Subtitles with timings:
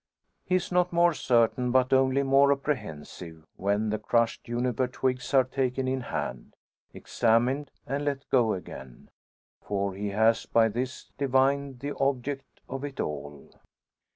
[0.43, 5.43] He is not more certain, but only more apprehensive, when the crushed juniper twigs are
[5.43, 6.55] taken in hand,
[6.91, 9.11] examined, and let go again.
[9.61, 13.53] For he has by this divined the object of it all.